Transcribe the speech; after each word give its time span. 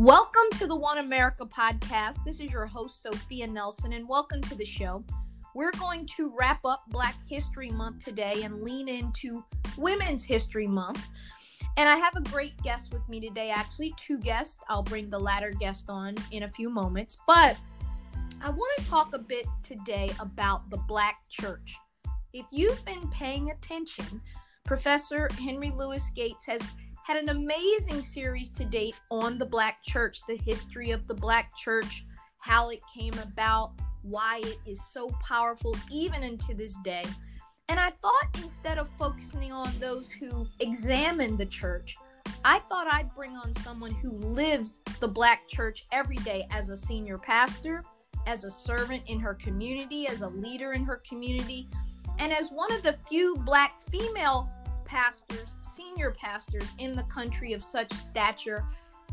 Welcome 0.00 0.58
to 0.58 0.66
the 0.66 0.74
One 0.74 0.98
America 0.98 1.46
podcast. 1.46 2.24
This 2.24 2.40
is 2.40 2.50
your 2.50 2.66
host, 2.66 3.00
Sophia 3.00 3.46
Nelson, 3.46 3.92
and 3.92 4.08
welcome 4.08 4.40
to 4.40 4.56
the 4.56 4.64
show. 4.64 5.04
We're 5.54 5.70
going 5.70 6.08
to 6.16 6.32
wrap 6.36 6.58
up 6.64 6.82
Black 6.88 7.14
History 7.28 7.70
Month 7.70 8.04
today 8.04 8.42
and 8.42 8.62
lean 8.62 8.88
into 8.88 9.44
Women's 9.78 10.24
History 10.24 10.66
Month. 10.66 11.06
And 11.76 11.88
I 11.88 11.94
have 11.94 12.16
a 12.16 12.22
great 12.22 12.60
guest 12.64 12.92
with 12.92 13.08
me 13.08 13.20
today, 13.20 13.50
actually, 13.50 13.94
two 13.96 14.18
guests. 14.18 14.58
I'll 14.68 14.82
bring 14.82 15.10
the 15.10 15.18
latter 15.18 15.52
guest 15.52 15.84
on 15.88 16.16
in 16.32 16.42
a 16.42 16.48
few 16.48 16.70
moments. 16.70 17.16
But 17.24 17.56
I 18.42 18.50
want 18.50 18.78
to 18.78 18.86
talk 18.86 19.14
a 19.14 19.20
bit 19.20 19.46
today 19.62 20.10
about 20.18 20.68
the 20.70 20.78
Black 20.88 21.18
church. 21.30 21.76
If 22.32 22.46
you've 22.50 22.84
been 22.84 23.08
paying 23.10 23.52
attention, 23.52 24.20
Professor 24.64 25.28
Henry 25.38 25.70
Louis 25.70 26.02
Gates 26.16 26.46
has 26.46 26.62
had 27.04 27.18
an 27.18 27.28
amazing 27.28 28.02
series 28.02 28.48
to 28.48 28.64
date 28.64 28.94
on 29.10 29.36
the 29.38 29.44
Black 29.44 29.82
church, 29.82 30.20
the 30.26 30.36
history 30.36 30.90
of 30.90 31.06
the 31.06 31.14
Black 31.14 31.54
church, 31.54 32.06
how 32.38 32.70
it 32.70 32.80
came 32.92 33.12
about, 33.22 33.72
why 34.00 34.40
it 34.42 34.58
is 34.64 34.82
so 34.90 35.08
powerful 35.22 35.76
even 35.92 36.22
into 36.22 36.54
this 36.54 36.78
day. 36.82 37.04
And 37.68 37.78
I 37.78 37.90
thought 37.90 38.28
instead 38.42 38.78
of 38.78 38.88
focusing 38.98 39.52
on 39.52 39.70
those 39.78 40.10
who 40.10 40.46
examine 40.60 41.36
the 41.36 41.44
church, 41.44 41.94
I 42.42 42.60
thought 42.60 42.86
I'd 42.90 43.14
bring 43.14 43.36
on 43.36 43.54
someone 43.56 43.92
who 43.92 44.12
lives 44.12 44.80
the 45.00 45.08
Black 45.08 45.46
church 45.46 45.84
every 45.92 46.16
day 46.16 46.46
as 46.50 46.70
a 46.70 46.76
senior 46.76 47.18
pastor, 47.18 47.84
as 48.26 48.44
a 48.44 48.50
servant 48.50 49.02
in 49.08 49.20
her 49.20 49.34
community, 49.34 50.08
as 50.08 50.22
a 50.22 50.28
leader 50.28 50.72
in 50.72 50.84
her 50.84 51.02
community, 51.06 51.68
and 52.18 52.32
as 52.32 52.48
one 52.48 52.72
of 52.72 52.82
the 52.82 52.96
few 53.10 53.36
Black 53.44 53.78
female 53.78 54.48
pastors 54.86 55.53
senior 55.74 56.12
pastors 56.12 56.70
in 56.78 56.94
the 56.94 57.02
country 57.04 57.52
of 57.52 57.62
such 57.62 57.92
stature 57.92 58.64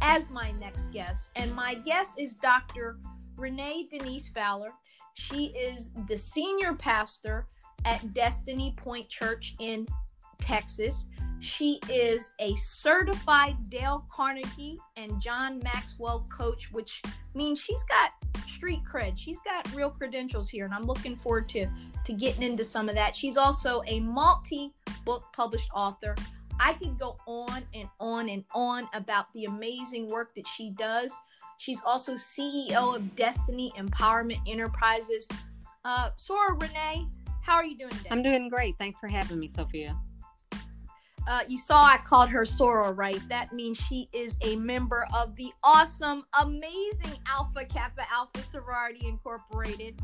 as 0.01 0.29
my 0.29 0.51
next 0.51 0.91
guest. 0.91 1.31
And 1.35 1.53
my 1.55 1.75
guest 1.75 2.19
is 2.19 2.33
Dr. 2.33 2.97
Renee 3.37 3.87
Denise 3.89 4.29
Fowler. 4.29 4.71
She 5.13 5.47
is 5.47 5.91
the 6.07 6.17
senior 6.17 6.73
pastor 6.73 7.47
at 7.85 8.13
Destiny 8.13 8.73
Point 8.77 9.09
Church 9.09 9.55
in 9.59 9.87
Texas. 10.39 11.07
She 11.39 11.79
is 11.89 12.33
a 12.39 12.55
certified 12.55 13.55
Dale 13.69 14.05
Carnegie 14.11 14.77
and 14.95 15.19
John 15.19 15.59
Maxwell 15.63 16.27
coach, 16.29 16.71
which 16.71 17.01
means 17.33 17.59
she's 17.59 17.83
got 17.85 18.11
street 18.47 18.81
cred. 18.89 19.17
She's 19.17 19.39
got 19.39 19.73
real 19.73 19.89
credentials 19.89 20.49
here, 20.49 20.65
and 20.65 20.73
I'm 20.73 20.85
looking 20.85 21.15
forward 21.15 21.49
to, 21.49 21.67
to 22.05 22.13
getting 22.13 22.43
into 22.43 22.63
some 22.63 22.89
of 22.89 22.95
that. 22.95 23.15
She's 23.15 23.37
also 23.37 23.81
a 23.87 23.99
multi 24.01 24.73
book 25.03 25.25
published 25.33 25.69
author. 25.73 26.15
I 26.61 26.73
could 26.73 26.99
go 26.99 27.17
on 27.25 27.63
and 27.73 27.89
on 27.99 28.29
and 28.29 28.45
on 28.53 28.87
about 28.93 29.33
the 29.33 29.45
amazing 29.45 30.07
work 30.07 30.35
that 30.35 30.47
she 30.47 30.69
does. 30.77 31.13
She's 31.57 31.81
also 31.85 32.13
CEO 32.13 32.95
of 32.95 33.15
Destiny 33.15 33.73
Empowerment 33.77 34.39
Enterprises. 34.47 35.27
Uh, 35.83 36.11
Soror 36.17 36.61
Renee, 36.61 37.07
how 37.41 37.55
are 37.55 37.65
you 37.65 37.75
doing 37.75 37.91
today? 37.91 38.09
I'm 38.11 38.21
doing 38.21 38.47
great. 38.47 38.77
Thanks 38.77 38.99
for 38.99 39.07
having 39.07 39.39
me, 39.39 39.47
Sophia. 39.47 39.97
Uh, 41.27 41.41
you 41.47 41.57
saw 41.57 41.83
I 41.83 41.97
called 41.97 42.29
her 42.29 42.43
Soror, 42.43 42.95
right? 42.95 43.21
That 43.27 43.53
means 43.53 43.77
she 43.77 44.07
is 44.13 44.37
a 44.41 44.55
member 44.57 45.07
of 45.15 45.35
the 45.35 45.51
awesome, 45.63 46.25
amazing 46.41 47.17
Alpha 47.27 47.65
Kappa 47.65 48.03
Alpha 48.11 48.41
Sorority 48.51 49.07
Incorporated. 49.07 49.99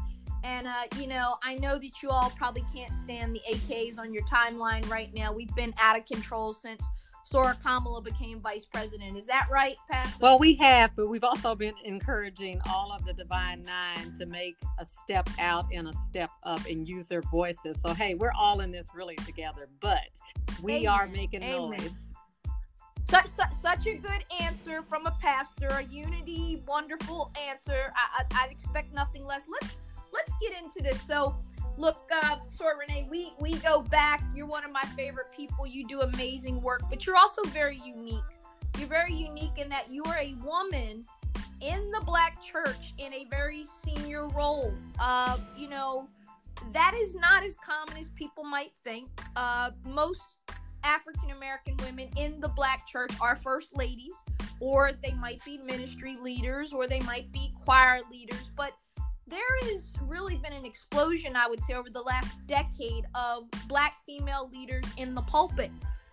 And, 0.47 0.65
uh, 0.65 0.71
you 0.95 1.07
know, 1.07 1.35
I 1.43 1.55
know 1.55 1.77
that 1.77 2.01
you 2.01 2.09
all 2.09 2.31
probably 2.37 2.63
can't 2.73 2.93
stand 2.93 3.35
the 3.35 3.41
AKs 3.51 3.99
on 3.99 4.13
your 4.13 4.23
timeline 4.23 4.89
right 4.89 5.13
now. 5.13 5.33
We've 5.33 5.53
been 5.55 5.73
out 5.77 5.97
of 5.97 6.05
control 6.05 6.53
since 6.53 6.81
Soror 7.29 7.61
Kamala 7.61 8.01
became 8.01 8.39
vice 8.39 8.63
president. 8.63 9.17
Is 9.17 9.27
that 9.27 9.47
right, 9.51 9.75
Pastor? 9.91 10.17
Well, 10.21 10.39
we 10.39 10.55
have, 10.55 10.91
but 10.95 11.09
we've 11.09 11.25
also 11.25 11.53
been 11.53 11.73
encouraging 11.83 12.61
all 12.69 12.93
of 12.93 13.03
the 13.03 13.11
Divine 13.11 13.63
Nine 13.63 14.13
to 14.13 14.25
make 14.25 14.55
a 14.79 14.85
step 14.85 15.29
out 15.37 15.65
and 15.73 15.89
a 15.89 15.93
step 15.93 16.29
up 16.43 16.65
and 16.65 16.87
use 16.87 17.09
their 17.09 17.23
voices. 17.23 17.81
So, 17.81 17.93
hey, 17.93 18.13
we're 18.15 18.31
all 18.31 18.61
in 18.61 18.71
this 18.71 18.87
really 18.95 19.15
together, 19.17 19.67
but 19.81 19.99
we 20.61 20.75
Amen. 20.77 20.87
are 20.87 21.07
making 21.07 21.43
Amen. 21.43 21.71
noise. 21.71 21.91
Such, 23.09 23.27
such, 23.27 23.53
such 23.53 23.85
a 23.85 23.95
good 23.95 24.23
answer 24.39 24.81
from 24.81 25.07
a 25.07 25.11
pastor, 25.21 25.67
a 25.67 25.83
unity, 25.83 26.63
wonderful 26.65 27.33
answer. 27.49 27.93
I, 27.95 28.23
I, 28.23 28.43
I'd 28.43 28.51
expect 28.51 28.93
nothing 28.93 29.25
less. 29.25 29.43
Let's 29.49 29.75
let's 30.17 30.33
get 30.41 30.61
into 30.61 30.81
this. 30.81 31.01
So, 31.01 31.35
look, 31.77 32.11
uh, 32.23 32.37
sorry, 32.49 32.75
Renee, 32.87 33.07
we 33.09 33.33
we 33.39 33.55
go 33.55 33.81
back. 33.81 34.23
You're 34.35 34.47
one 34.47 34.65
of 34.65 34.71
my 34.71 34.83
favorite 34.95 35.31
people. 35.31 35.67
You 35.67 35.87
do 35.87 36.01
amazing 36.01 36.61
work, 36.61 36.81
but 36.89 37.05
you're 37.05 37.17
also 37.17 37.43
very 37.45 37.77
unique. 37.85 38.23
You're 38.77 38.89
very 38.89 39.13
unique 39.13 39.57
in 39.57 39.69
that 39.69 39.91
you 39.91 40.03
are 40.05 40.17
a 40.17 40.35
woman 40.43 41.05
in 41.61 41.91
the 41.91 42.01
black 42.05 42.41
church 42.41 42.93
in 42.97 43.13
a 43.13 43.25
very 43.29 43.65
senior 43.65 44.27
role. 44.27 44.73
Uh, 44.99 45.37
you 45.57 45.67
know, 45.67 46.07
that 46.73 46.93
is 46.95 47.15
not 47.15 47.43
as 47.43 47.55
common 47.57 47.97
as 47.97 48.09
people 48.09 48.43
might 48.43 48.71
think. 48.83 49.09
Uh, 49.35 49.71
most 49.85 50.21
African 50.83 51.31
American 51.31 51.75
women 51.77 52.09
in 52.17 52.39
the 52.39 52.49
black 52.49 52.85
church 52.87 53.11
are 53.19 53.35
first 53.35 53.75
ladies, 53.75 54.23
or 54.59 54.91
they 55.03 55.13
might 55.13 55.43
be 55.43 55.57
ministry 55.57 56.17
leaders, 56.21 56.73
or 56.73 56.87
they 56.87 56.99
might 57.01 57.31
be 57.31 57.51
choir 57.65 57.99
leaders, 58.11 58.51
but 58.55 58.71
there 59.27 59.39
has 59.63 59.93
really 60.03 60.37
been 60.37 60.53
an 60.53 60.65
explosion, 60.65 61.35
I 61.35 61.47
would 61.47 61.61
say, 61.63 61.73
over 61.73 61.89
the 61.89 62.01
last 62.01 62.35
decade 62.47 63.05
of 63.13 63.45
black 63.67 63.95
female 64.05 64.49
leaders 64.51 64.85
in 64.97 65.13
the 65.13 65.21
pulpit. 65.23 65.71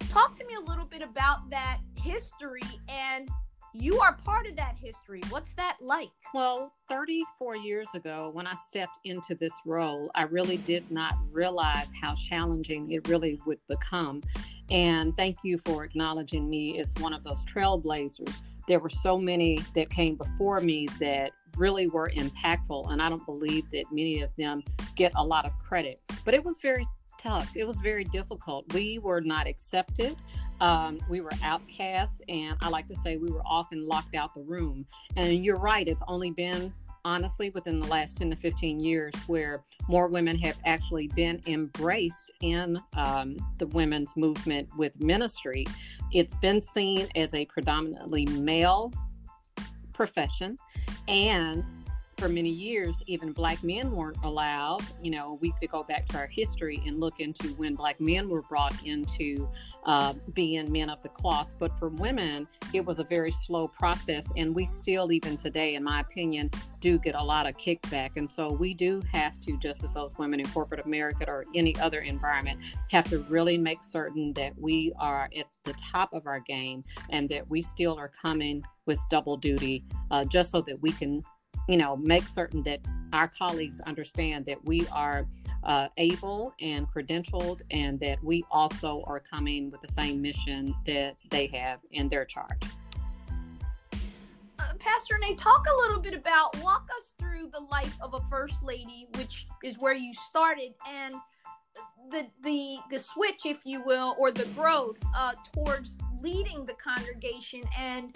Talk 0.08 0.36
to 0.36 0.44
me 0.44 0.54
a 0.54 0.60
little 0.60 0.84
bit 0.84 1.02
about 1.02 1.48
that 1.50 1.78
history 1.97 2.62
and 2.88 3.28
you 3.76 3.98
are 3.98 4.12
part 4.24 4.47
of 4.47 4.54
that 4.56 4.76
history. 4.80 5.20
What's 5.30 5.53
that 5.54 5.76
like? 5.80 6.10
Well, 6.32 6.72
34 6.88 7.56
years 7.56 7.88
ago, 7.94 8.30
when 8.32 8.47
I 8.47 8.54
stepped 8.54 8.98
into 9.04 9.34
this 9.34 9.53
role, 9.66 10.12
I 10.14 10.22
really 10.22 10.58
did 10.58 10.88
not 10.92 11.14
realize 11.32 11.92
how 12.00 12.14
challenging 12.14 12.92
it 12.92 13.08
really 13.08 13.41
would 13.47 13.58
become. 13.66 14.22
And 14.70 15.14
thank 15.16 15.38
you 15.42 15.58
for 15.58 15.84
acknowledging 15.84 16.48
me 16.48 16.78
as 16.78 16.94
one 17.00 17.12
of 17.12 17.24
those 17.24 17.44
trailblazers. 17.47 18.42
There 18.69 18.78
were 18.78 18.91
so 18.91 19.19
many 19.19 19.58
that 19.74 19.91
came 19.91 20.14
before 20.14 20.60
me 20.60 20.86
that 21.00 21.32
really 21.56 21.88
were 21.88 22.10
impactful. 22.10 22.91
And 22.91 23.00
I 23.00 23.09
don't 23.09 23.25
believe 23.26 23.70
that 23.70 23.84
many 23.91 24.20
of 24.22 24.34
them 24.37 24.62
get 24.97 25.12
a 25.16 25.25
lot 25.25 25.47
of 25.47 25.53
credit. 25.59 26.00
But 26.25 26.34
it 26.34 26.44
was 26.44 26.60
very 26.60 26.87
tough. 27.19 27.56
It 27.56 27.66
was 27.66 27.81
very 27.81 28.04
difficult. 28.04 28.72
We 28.75 28.98
were 28.98 29.20
not 29.20 29.47
accepted. 29.47 30.16
Um, 30.60 31.00
we 31.09 31.20
were 31.20 31.32
outcasts, 31.42 32.22
and 32.28 32.56
I 32.60 32.69
like 32.69 32.87
to 32.88 32.97
say 32.97 33.16
we 33.16 33.31
were 33.31 33.42
often 33.44 33.87
locked 33.87 34.15
out 34.15 34.34
the 34.34 34.42
room. 34.42 34.87
And 35.16 35.44
you're 35.44 35.59
right, 35.59 35.87
it's 35.87 36.03
only 36.06 36.31
been 36.31 36.72
honestly 37.04 37.50
within 37.50 37.78
the 37.78 37.86
last 37.86 38.16
10 38.16 38.31
to 38.31 38.36
15 38.36 38.81
years 38.81 39.12
where 39.26 39.62
more 39.88 40.09
women 40.09 40.36
have 40.38 40.56
actually 40.65 41.09
been 41.09 41.41
embraced 41.47 42.32
in 42.41 42.81
um, 42.97 43.36
the 43.59 43.66
women's 43.69 44.16
movement 44.16 44.69
with 44.76 44.98
ministry. 45.00 45.66
It's 46.12 46.36
been 46.38 46.62
seen 46.62 47.09
as 47.15 47.34
a 47.34 47.44
predominantly 47.47 48.25
male 48.26 48.92
profession. 49.92 50.56
And 51.06 51.69
for 52.19 52.28
many 52.28 52.50
years, 52.50 53.02
even 53.06 53.32
black 53.32 53.62
men 53.62 53.91
weren't 53.92 54.16
allowed. 54.22 54.82
You 55.02 55.10
know, 55.10 55.38
we 55.41 55.52
could 55.52 55.70
go 55.70 55.82
back 55.82 56.06
to 56.06 56.19
our 56.19 56.26
history 56.26 56.82
and 56.86 57.00
look 57.00 57.20
into 57.20 57.48
when 57.54 57.75
black 57.75 58.00
men 58.00 58.28
were 58.28 58.42
brought 58.42 58.75
into 58.84 59.48
uh, 59.84 60.14
being 60.32 60.70
men 60.70 60.91
of 60.91 61.03
the 61.03 61.08
cloth. 61.08 61.54
But 61.58 61.78
for 61.78 61.88
women, 61.88 62.48
it 62.72 62.84
was 62.84 62.98
a 62.98 63.04
very 63.04 63.30
slow 63.30 63.69
process. 63.69 64.32
And 64.36 64.54
we 64.54 64.64
still, 64.64 65.12
even 65.12 65.36
today, 65.36 65.74
in 65.74 65.84
my 65.84 66.00
opinion, 66.00 66.50
do 66.80 66.98
get 66.98 67.14
a 67.14 67.22
lot 67.22 67.47
of 67.47 67.56
kickback. 67.56 68.16
And 68.16 68.30
so 68.30 68.53
we 68.53 68.74
do 68.74 69.03
have 69.12 69.41
to, 69.41 69.58
just 69.58 69.84
as 69.84 69.94
those 69.94 70.16
women 70.19 70.41
in 70.41 70.47
corporate 70.48 70.84
America 70.84 71.24
or 71.28 71.44
any 71.54 71.76
other 71.78 72.00
environment, 72.00 72.60
have 72.91 73.08
to 73.10 73.20
really 73.20 73.58
make 73.58 73.82
certain 73.82 74.33
that 74.34 74.53
we 74.59 74.92
are 74.98 75.28
at 75.36 75.47
the 75.65 75.72
top 75.74 76.12
of 76.12 76.27
our 76.27 76.41
game 76.41 76.84
and 77.10 77.28
that 77.28 77.48
we 77.48 77.60
still 77.60 77.98
are 77.98 78.09
coming 78.09 78.62
with 78.86 79.00
double 79.10 79.36
duty 79.36 79.84
uh, 80.10 80.24
just 80.24 80.50
so 80.50 80.60
that 80.60 80.80
we 80.83 80.92
can 80.92 81.24
you 81.69 81.77
know 81.77 81.97
make 81.97 82.27
certain 82.27 82.63
that 82.63 82.81
our 83.13 83.28
colleagues 83.28 83.81
understand 83.81 84.45
that 84.47 84.63
we 84.65 84.87
are 84.89 85.27
uh, 85.63 85.89
able 85.97 86.53
and 86.61 86.87
credentialed 86.91 87.63
and 87.71 87.99
that 88.01 88.22
we 88.22 88.45
also 88.51 89.03
are 89.07 89.21
coming 89.21 89.71
with 89.71 89.81
the 89.81 89.89
same 89.89 90.21
mission 90.21 90.75
that 90.84 91.15
they 91.31 91.47
have 91.47 91.81
in 91.93 92.09
their 92.09 92.25
charge 92.25 92.63
uh, 94.59 94.72
pastor 94.78 95.16
nate 95.21 95.39
talk 95.39 95.65
a 95.66 95.77
little 95.83 96.01
bit 96.01 96.15
about 96.15 96.57
walk 96.63 96.87
us 96.99 97.13
through 97.19 97.49
the 97.53 97.61
life 97.71 97.97
of 98.01 98.15
a 98.15 98.21
first 98.28 98.63
lady 98.63 99.07
which 99.16 99.47
is 99.63 99.77
where 99.78 99.95
you 99.95 100.13
started 100.13 100.72
and 100.89 101.15
the 102.11 102.27
the 102.43 102.77
the 102.91 102.99
switch 102.99 103.47
if 103.47 103.59
you 103.65 103.83
will 103.84 104.15
or 104.19 104.31
the 104.31 104.47
growth 104.49 104.99
uh, 105.16 105.33
towards 105.53 105.97
leading 106.21 106.65
the 106.65 106.75
congregation 106.75 107.63
and 107.78 108.15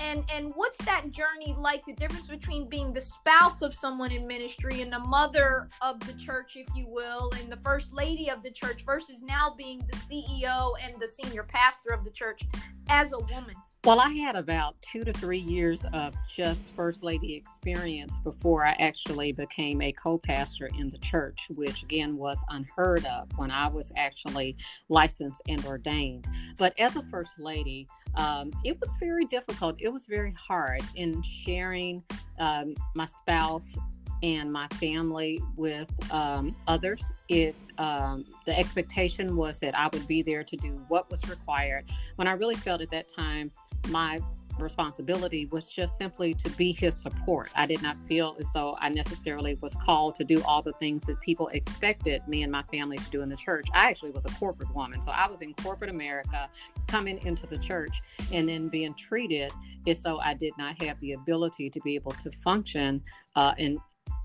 and 0.00 0.24
and 0.34 0.52
what's 0.54 0.78
that 0.84 1.10
journey 1.10 1.54
like 1.58 1.84
the 1.86 1.92
difference 1.94 2.26
between 2.26 2.68
being 2.68 2.92
the 2.92 3.00
spouse 3.00 3.62
of 3.62 3.74
someone 3.74 4.12
in 4.12 4.26
ministry 4.26 4.82
and 4.82 4.92
the 4.92 4.98
mother 4.98 5.68
of 5.82 5.98
the 6.00 6.12
church 6.14 6.56
if 6.56 6.66
you 6.74 6.86
will 6.88 7.30
and 7.40 7.50
the 7.50 7.56
first 7.58 7.92
lady 7.92 8.30
of 8.30 8.42
the 8.42 8.50
church 8.50 8.84
versus 8.84 9.22
now 9.22 9.54
being 9.56 9.78
the 9.90 9.96
ceo 9.96 10.72
and 10.82 10.94
the 11.00 11.08
senior 11.08 11.44
pastor 11.44 11.90
of 11.90 12.04
the 12.04 12.10
church 12.10 12.42
as 12.88 13.12
a 13.12 13.18
woman 13.18 13.54
Well, 13.86 14.00
I 14.00 14.08
had 14.08 14.34
about 14.34 14.74
two 14.82 15.04
to 15.04 15.12
three 15.12 15.38
years 15.38 15.84
of 15.92 16.12
just 16.28 16.74
First 16.74 17.04
Lady 17.04 17.36
experience 17.36 18.18
before 18.18 18.66
I 18.66 18.74
actually 18.80 19.30
became 19.30 19.80
a 19.80 19.92
co 19.92 20.18
pastor 20.18 20.68
in 20.76 20.90
the 20.90 20.98
church, 20.98 21.46
which 21.54 21.84
again 21.84 22.16
was 22.16 22.42
unheard 22.48 23.06
of 23.06 23.28
when 23.36 23.52
I 23.52 23.68
was 23.68 23.92
actually 23.96 24.56
licensed 24.88 25.40
and 25.48 25.64
ordained. 25.64 26.26
But 26.56 26.76
as 26.80 26.96
a 26.96 27.02
First 27.04 27.38
Lady, 27.38 27.86
um, 28.16 28.50
it 28.64 28.76
was 28.80 28.92
very 28.98 29.24
difficult. 29.26 29.76
It 29.80 29.92
was 29.92 30.06
very 30.06 30.32
hard 30.32 30.80
in 30.96 31.22
sharing 31.22 32.02
um, 32.40 32.74
my 32.96 33.04
spouse 33.04 33.78
and 34.22 34.52
my 34.52 34.66
family 34.68 35.40
with 35.56 35.90
um, 36.12 36.56
others. 36.66 37.12
It 37.28 37.54
um, 37.78 38.24
the 38.46 38.58
expectation 38.58 39.36
was 39.36 39.60
that 39.60 39.78
I 39.78 39.88
would 39.92 40.06
be 40.08 40.22
there 40.22 40.42
to 40.42 40.56
do 40.56 40.80
what 40.88 41.10
was 41.10 41.28
required. 41.28 41.84
When 42.16 42.26
I 42.26 42.32
really 42.32 42.54
felt 42.56 42.80
at 42.80 42.90
that 42.90 43.06
time, 43.06 43.50
my 43.88 44.20
responsibility 44.58 45.46
was 45.46 45.70
just 45.70 45.98
simply 45.98 46.34
to 46.34 46.48
be 46.50 46.72
his 46.72 46.94
support. 46.96 47.50
I 47.54 47.66
did 47.66 47.82
not 47.82 47.96
feel 48.06 48.36
as 48.40 48.50
though 48.52 48.76
I 48.80 48.88
necessarily 48.88 49.56
was 49.60 49.76
called 49.84 50.14
to 50.16 50.24
do 50.24 50.42
all 50.44 50.62
the 50.62 50.72
things 50.74 51.06
that 51.06 51.20
people 51.20 51.48
expected 51.48 52.26
me 52.26 52.42
and 52.42 52.50
my 52.50 52.62
family 52.64 52.96
to 52.98 53.10
do 53.10 53.22
in 53.22 53.28
the 53.28 53.36
church. 53.36 53.66
I 53.74 53.88
actually 53.88 54.10
was 54.10 54.24
a 54.24 54.30
corporate 54.30 54.74
woman. 54.74 55.00
So 55.02 55.10
I 55.10 55.28
was 55.28 55.42
in 55.42 55.54
corporate 55.54 55.90
America 55.90 56.48
coming 56.86 57.24
into 57.26 57.46
the 57.46 57.58
church 57.58 58.00
and 58.32 58.48
then 58.48 58.68
being 58.68 58.94
treated 58.94 59.50
as 59.86 60.02
though 60.02 60.18
I 60.18 60.34
did 60.34 60.52
not 60.58 60.80
have 60.82 60.98
the 61.00 61.12
ability 61.12 61.70
to 61.70 61.80
be 61.80 61.94
able 61.94 62.12
to 62.12 62.30
function 62.32 63.02
uh, 63.34 63.54
and 63.58 63.78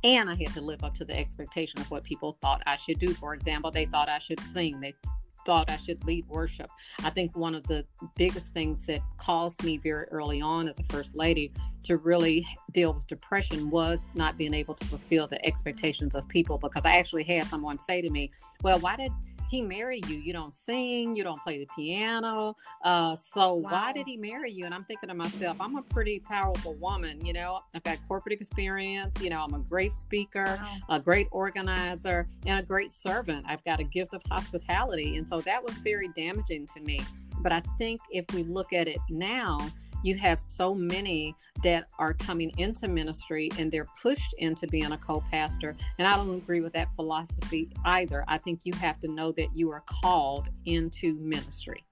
and 0.03 0.31
I 0.31 0.35
had 0.35 0.51
to 0.53 0.61
live 0.61 0.83
up 0.83 0.95
to 0.95 1.05
the 1.05 1.15
expectation 1.15 1.79
of 1.79 1.91
what 1.91 2.03
people 2.03 2.35
thought 2.41 2.63
I 2.65 2.75
should 2.75 2.97
do. 2.97 3.13
For 3.13 3.35
example, 3.35 3.69
they 3.69 3.85
thought 3.85 4.09
I 4.09 4.17
should 4.17 4.39
sing. 4.39 4.79
They 4.79 4.95
thought 5.45 5.69
I 5.69 5.77
should 5.77 6.03
lead 6.05 6.27
worship. 6.27 6.69
I 7.03 7.09
think 7.09 7.35
one 7.35 7.55
of 7.55 7.65
the 7.67 7.85
biggest 8.15 8.53
things 8.53 8.85
that 8.87 9.01
caused 9.17 9.63
me 9.63 9.77
very 9.77 10.05
early 10.09 10.41
on 10.41 10.67
as 10.67 10.79
a 10.79 10.83
first 10.83 11.15
lady 11.15 11.51
to 11.83 11.97
really 11.97 12.45
deal 12.71 12.93
with 12.93 13.07
depression 13.07 13.69
was 13.69 14.11
not 14.15 14.37
being 14.37 14.53
able 14.53 14.73
to 14.75 14.85
fulfill 14.85 15.27
the 15.27 15.43
expectations 15.45 16.15
of 16.15 16.27
people 16.27 16.57
because 16.57 16.85
I 16.85 16.97
actually 16.97 17.23
had 17.23 17.47
someone 17.47 17.79
say 17.79 18.01
to 18.01 18.09
me, 18.09 18.31
Well, 18.63 18.79
why 18.79 18.95
did 18.95 19.11
he 19.51 19.61
marry 19.61 20.01
you? 20.07 20.17
You 20.17 20.33
don't 20.33 20.53
sing, 20.53 21.15
you 21.15 21.23
don't 21.23 21.41
play 21.43 21.59
the 21.59 21.67
piano. 21.75 22.55
Uh, 22.83 23.15
so 23.15 23.55
wow. 23.55 23.69
why 23.69 23.93
did 23.93 24.07
he 24.07 24.17
marry 24.17 24.51
you? 24.51 24.65
And 24.65 24.73
I'm 24.73 24.85
thinking 24.85 25.09
to 25.09 25.15
myself, 25.15 25.57
I'm 25.59 25.75
a 25.75 25.81
pretty 25.81 26.19
powerful 26.19 26.73
woman. 26.75 27.23
You 27.23 27.33
know, 27.33 27.59
I've 27.75 27.83
got 27.83 27.97
corporate 28.07 28.33
experience. 28.33 29.21
You 29.21 29.29
know, 29.29 29.41
I'm 29.41 29.53
a 29.53 29.59
great 29.59 29.93
speaker, 29.93 30.57
wow. 30.61 30.77
a 30.89 30.99
great 30.99 31.27
organizer, 31.31 32.25
and 32.45 32.59
a 32.59 32.63
great 32.63 32.91
servant. 32.91 33.45
I've 33.47 33.63
got 33.65 33.79
a 33.79 33.83
gift 33.83 34.13
of 34.13 34.23
hospitality. 34.29 35.17
And 35.17 35.27
so 35.27 35.41
that 35.41 35.61
was 35.61 35.77
very 35.77 36.07
damaging 36.15 36.65
to 36.67 36.79
me. 36.79 37.01
But 37.39 37.51
I 37.51 37.61
think 37.77 38.01
if 38.09 38.25
we 38.33 38.43
look 38.43 38.71
at 38.71 38.87
it 38.87 38.99
now, 39.09 39.59
you 40.03 40.15
have 40.15 40.39
so 40.39 40.73
many 40.73 41.35
that 41.63 41.87
are 41.99 42.13
coming 42.13 42.51
into 42.57 42.87
ministry 42.87 43.49
and 43.57 43.71
they're 43.71 43.87
pushed 44.01 44.33
into 44.37 44.67
being 44.67 44.91
a 44.91 44.97
co-pastor. 44.97 45.75
And 45.99 46.07
i 46.07 46.15
don't 46.15 46.35
agree 46.35 46.61
with 46.61 46.73
that 46.73 46.93
philosophy 46.95 47.71
either. 47.85 48.23
I 48.27 48.37
think 48.37 48.61
you 48.65 48.73
have 48.73 48.99
to 49.01 49.07
know 49.07 49.31
that 49.33 49.55
you 49.55 49.71
are 49.71 49.83
called 50.01 50.49
into 50.65 51.15
ministry. 51.15 51.83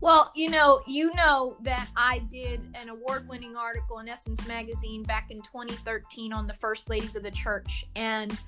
Well, 0.00 0.32
you 0.34 0.50
know, 0.50 0.82
you 0.86 1.14
know 1.14 1.56
that 1.62 1.88
I 1.96 2.18
did 2.30 2.60
an 2.74 2.90
award-winning 2.90 3.56
article 3.56 4.00
in 4.00 4.08
Essence 4.08 4.46
magazine 4.46 5.02
back 5.02 5.30
in 5.30 5.40
2013 5.40 6.32
on 6.32 6.46
the 6.46 6.52
first 6.52 6.90
ladies 6.90 7.16
of 7.16 7.22
the 7.22 7.30
church 7.30 7.86
and 7.96 8.38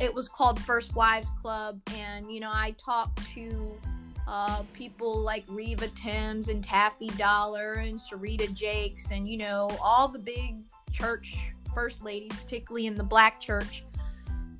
it 0.00 0.12
was 0.12 0.28
called 0.28 0.60
First 0.60 0.94
Wives 0.94 1.30
Club. 1.40 1.80
And 1.94 2.30
you 2.32 2.40
know, 2.40 2.50
I 2.52 2.72
talked 2.72 3.24
to 3.34 3.78
uh, 4.30 4.62
people 4.72 5.18
like 5.18 5.44
Reva 5.48 5.88
Timms 5.88 6.48
and 6.48 6.62
Taffy 6.62 7.08
Dollar 7.18 7.72
and 7.72 7.98
Serita 7.98 8.52
Jakes 8.54 9.10
and 9.10 9.28
you 9.28 9.36
know 9.36 9.68
all 9.82 10.06
the 10.06 10.20
big 10.20 10.62
church 10.92 11.36
first 11.74 12.02
ladies, 12.04 12.32
particularly 12.40 12.86
in 12.86 12.94
the 12.94 13.04
black 13.04 13.40
church. 13.40 13.84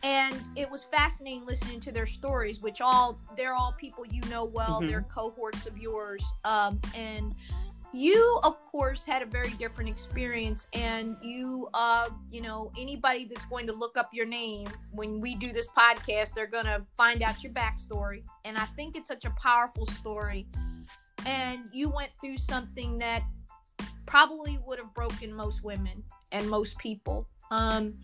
And 0.03 0.35
it 0.57 0.69
was 0.69 0.85
fascinating 0.85 1.47
listening 1.47 1.79
to 1.81 1.93
their 1.93 2.07
stories, 2.07 2.61
which 2.61 2.81
all 2.81 3.21
they're 3.37 3.55
all 3.55 3.75
people 3.79 4.05
you 4.07 4.23
know 4.29 4.45
well. 4.45 4.81
Mm-hmm. 4.81 4.89
They're 4.89 5.03
cohorts 5.03 5.67
of 5.67 5.79
yours, 5.79 6.25
um, 6.45 6.81
and 6.97 7.35
you 7.93 8.39
of 8.45 8.57
course 8.67 9.05
had 9.05 9.21
a 9.21 9.27
very 9.27 9.51
different 9.53 9.91
experience 9.91 10.69
and 10.75 11.17
you 11.23 11.69
uh 11.75 12.09
you 12.31 12.41
know 12.41 12.71
anybody 12.79 13.25
that's 13.25 13.45
going 13.47 13.67
to 13.67 13.73
look 13.73 13.97
up 13.97 14.09
your 14.13 14.27
name 14.27 14.67
when 14.93 15.21
we 15.21 15.35
do 15.35 15.53
this 15.53 15.67
podcast 15.77 16.33
they're 16.35 16.47
gonna 16.47 16.87
find 16.97 17.21
out 17.21 17.43
your 17.43 17.53
backstory 17.53 18.23
and 18.45 18.57
i 18.57 18.65
think 18.77 18.97
it's 18.97 19.09
such 19.09 19.25
a 19.25 19.31
powerful 19.31 19.87
story. 19.87 20.47
And 21.27 21.61
you 21.73 21.91
went 21.91 22.11
through 22.21 22.39
something 22.39 22.99
that 22.99 23.23
probably 24.07 24.59
would 24.67 24.79
have 24.79 24.93
broken 24.95 25.33
most 25.33 25.63
women 25.63 26.03
and 26.33 26.49
most 26.49 26.77
people. 26.79 27.29
Um 27.51 27.95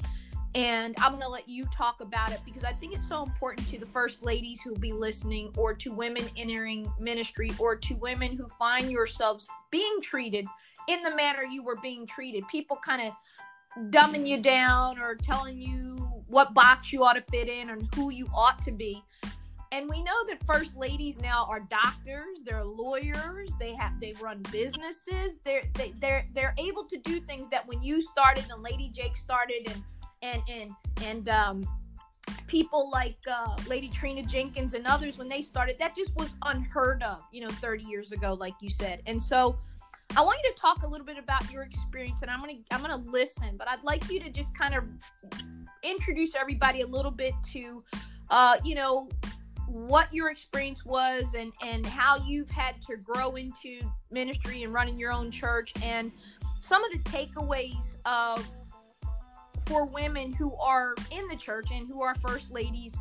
and 0.57 0.97
I'm 1.03 1.11
going 1.13 1.23
to 1.23 1.29
let 1.29 1.51
you 1.51 1.67
talk 1.67 2.01
about 2.01 2.33
it 2.33 2.41
because 2.47 2.65
I 2.65 2.73
think 2.73 2.95
it's 2.95 3.07
so 3.07 3.23
important 3.23 3.69
to 3.69 3.79
the 3.79 3.85
first 3.85 4.25
ladies 4.25 4.59
who 4.63 4.71
will 4.71 4.81
be 4.81 4.93
listening, 4.93 5.53
or 5.55 5.75
to 5.75 5.93
women 5.93 6.25
entering 6.35 6.91
ministry, 6.99 7.53
or 7.59 7.77
to 7.77 7.95
women 7.97 8.35
who 8.35 8.49
find 8.49 8.91
yourselves 8.91 9.47
being 9.71 10.01
treated 10.01 10.47
in 10.89 11.03
the 11.03 11.15
manner 11.15 11.43
you 11.45 11.63
were 11.63 11.77
being 11.77 12.07
treated. 12.07 12.49
People 12.49 12.79
kind 12.83 13.03
of 13.03 13.91
dumbing 13.91 14.27
you 14.27 14.41
down 14.41 14.99
or 14.99 15.15
telling 15.15 15.61
you 15.61 16.09
what 16.27 16.55
box 16.55 16.91
you 16.91 17.05
ought 17.05 17.17
to 17.17 17.25
fit 17.31 17.49
in 17.49 17.69
and 17.69 17.87
who 17.95 18.11
you 18.11 18.27
ought 18.35 18.63
to 18.63 18.73
be. 18.73 19.05
And 19.73 19.91
we 19.91 20.03
know 20.03 20.27
that 20.29 20.43
first 20.47 20.75
ladies 20.75 21.21
now 21.21 21.47
are 21.51 21.61
doctors, 21.61 22.41
they're 22.47 22.65
lawyers, 22.65 23.51
they 23.61 23.75
have 23.75 24.01
they 24.01 24.15
run 24.23 24.43
businesses, 24.51 25.37
they're 25.45 25.65
they, 25.75 25.93
they're 26.01 26.25
they're 26.35 26.55
able 26.57 26.85
to 26.85 26.97
do 26.97 27.21
things 27.21 27.51
that 27.51 27.69
when 27.69 27.83
you 27.83 28.01
started 28.01 28.47
and 28.51 28.63
Lady 28.63 28.91
Jake 28.95 29.19
started 29.19 29.71
and 29.71 29.83
and 30.23 30.43
and 30.49 30.71
and 31.03 31.29
um, 31.29 31.67
people 32.47 32.91
like 32.91 33.19
uh, 33.31 33.57
Lady 33.69 33.89
Trina 33.89 34.23
Jenkins 34.23 34.75
and 34.75 34.87
others 34.87 35.19
when 35.19 35.29
they 35.29 35.43
started, 35.43 35.79
that 35.79 35.95
just 35.95 36.15
was 36.17 36.35
unheard 36.43 37.03
of, 37.03 37.23
you 37.33 37.41
know, 37.41 37.49
30 37.49 37.85
years 37.85 38.13
ago, 38.13 38.35
like 38.35 38.55
you 38.61 38.71
said. 38.71 39.03
And 39.07 39.21
so 39.21 39.59
I 40.17 40.23
want 40.23 40.39
you 40.43 40.53
to 40.53 40.61
talk 40.61 40.83
a 40.83 40.87
little 40.87 41.07
bit 41.07 41.19
about 41.19 41.51
your 41.53 41.63
experience, 41.63 42.23
and 42.23 42.31
I'm 42.31 42.41
gonna 42.41 42.55
I'm 42.71 42.81
gonna 42.81 43.03
listen, 43.07 43.57
but 43.57 43.69
I'd 43.69 43.83
like 43.83 44.09
you 44.11 44.21
to 44.21 44.31
just 44.31 44.57
kind 44.57 44.75
of 44.75 44.85
introduce 45.83 46.35
everybody 46.35 46.83
a 46.83 46.87
little 46.87 47.11
bit 47.11 47.35
to, 47.53 47.83
uh, 48.31 48.57
you 48.65 48.75
know, 48.75 49.09
what 49.67 50.13
your 50.15 50.31
experience 50.31 50.85
was 50.85 51.35
and 51.35 51.53
and 51.65 51.85
how 51.85 52.17
you've 52.25 52.51
had 52.51 52.81
to 52.83 52.97
grow 52.97 53.35
into 53.35 53.81
ministry 54.11 54.63
and 54.63 54.73
running 54.73 54.97
your 54.97 55.13
own 55.13 55.31
church 55.31 55.73
and 55.83 56.13
some 56.61 56.85
of 56.85 56.93
the 56.93 56.99
takeaways 57.01 57.97
of 58.07 58.49
for 59.67 59.87
women 59.87 60.33
who 60.33 60.55
are 60.57 60.95
in 61.11 61.27
the 61.29 61.37
church 61.37 61.71
and 61.73 61.87
who 61.87 62.03
are 62.03 62.15
first 62.17 62.51
ladies 62.51 63.01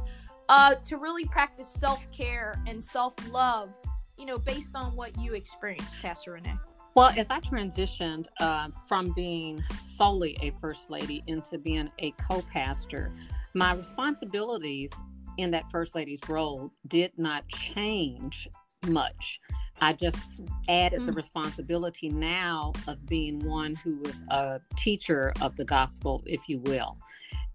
uh, 0.50 0.76
to 0.86 0.98
really 0.98 1.26
practice 1.26 1.68
self 1.68 2.10
care 2.12 2.62
and 2.68 2.82
self 2.82 3.14
love, 3.32 3.70
you 4.18 4.26
know, 4.26 4.38
based 4.38 4.76
on 4.76 4.96
what 4.96 5.18
you 5.20 5.34
experienced, 5.34 6.02
Pastor 6.02 6.34
Renee? 6.34 6.56
Well, 6.96 7.12
as 7.18 7.30
I 7.30 7.42
transitioned 7.42 8.28
uh, 8.40 8.70
from 8.88 9.12
being 9.12 9.62
solely 9.84 10.38
a 10.42 10.52
first 10.60 10.90
lady 10.90 11.24
into 11.28 11.58
being 11.58 11.90
a 12.00 12.12
co 12.12 12.42
pastor, 12.42 13.12
my 13.54 13.74
responsibilities 13.74 14.92
in 15.38 15.52
that 15.52 15.70
first 15.70 15.96
lady's 15.96 16.22
role 16.30 16.72
did 16.88 17.12
not 17.18 17.48
change 17.50 18.48
much. 18.88 19.40
I 19.82 19.94
just 19.94 20.42
added 20.70 21.02
mm. 21.02 21.06
the 21.08 21.12
responsibility 21.12 22.10
now 22.10 22.74
of 22.88 23.06
being 23.06 23.40
one 23.40 23.76
who 23.76 23.98
was 24.00 24.24
a 24.30 24.62
teacher 24.76 25.34
of 25.42 25.56
the 25.56 25.66
gospel, 25.66 26.24
if 26.26 26.48
you 26.48 26.60
will. 26.60 26.98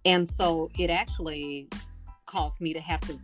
And 0.05 0.29
so 0.29 0.71
it 0.79 0.91
actually 0.91 1.69
caused 2.27 2.61
me 2.61 2.73
to 2.73 2.81
have 2.81 3.01
to 3.01 3.19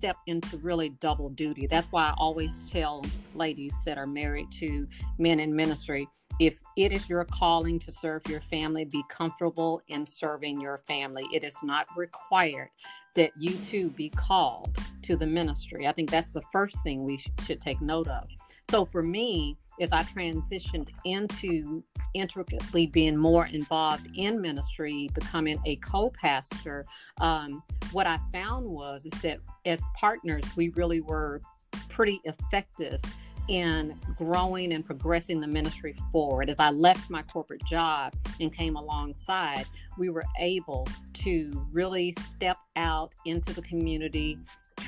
step 0.00 0.16
into 0.26 0.56
really 0.58 0.88
double 1.00 1.28
duty. 1.28 1.66
That's 1.66 1.88
why 1.88 2.04
I 2.04 2.14
always 2.16 2.64
tell 2.70 3.04
ladies 3.34 3.74
that 3.84 3.98
are 3.98 4.06
married 4.06 4.50
to 4.52 4.88
men 5.18 5.40
in 5.40 5.54
ministry 5.54 6.08
if 6.38 6.58
it 6.78 6.90
is 6.90 7.06
your 7.06 7.22
calling 7.26 7.78
to 7.80 7.92
serve 7.92 8.22
your 8.26 8.40
family, 8.40 8.86
be 8.86 9.04
comfortable 9.10 9.82
in 9.88 10.06
serving 10.06 10.58
your 10.58 10.78
family. 10.78 11.26
It 11.34 11.44
is 11.44 11.54
not 11.62 11.86
required 11.98 12.70
that 13.14 13.32
you 13.38 13.52
too 13.58 13.90
be 13.90 14.08
called 14.08 14.74
to 15.02 15.16
the 15.16 15.26
ministry. 15.26 15.86
I 15.86 15.92
think 15.92 16.10
that's 16.10 16.32
the 16.32 16.42
first 16.50 16.82
thing 16.82 17.04
we 17.04 17.18
sh- 17.18 17.28
should 17.44 17.60
take 17.60 17.82
note 17.82 18.08
of. 18.08 18.26
So 18.70 18.86
for 18.86 19.02
me, 19.02 19.58
as 19.80 19.92
I 19.92 20.02
transitioned 20.02 20.90
into 21.04 21.82
intricately 22.14 22.86
being 22.86 23.16
more 23.16 23.46
involved 23.46 24.10
in 24.14 24.40
ministry, 24.40 25.08
becoming 25.14 25.58
a 25.66 25.76
co-pastor, 25.76 26.86
um, 27.20 27.62
what 27.92 28.06
I 28.06 28.18
found 28.32 28.66
was 28.66 29.06
is 29.06 29.22
that 29.22 29.38
as 29.64 29.82
partners, 29.98 30.44
we 30.56 30.68
really 30.70 31.00
were 31.00 31.40
pretty 31.88 32.20
effective 32.24 33.00
in 33.48 33.98
growing 34.16 34.72
and 34.72 34.84
progressing 34.84 35.40
the 35.40 35.46
ministry 35.46 35.94
forward. 36.12 36.48
As 36.48 36.60
I 36.60 36.70
left 36.70 37.10
my 37.10 37.22
corporate 37.22 37.64
job 37.64 38.14
and 38.38 38.54
came 38.54 38.76
alongside, 38.76 39.64
we 39.98 40.08
were 40.08 40.24
able 40.38 40.86
to 41.14 41.66
really 41.72 42.12
step 42.12 42.58
out 42.76 43.14
into 43.26 43.52
the 43.52 43.62
community, 43.62 44.38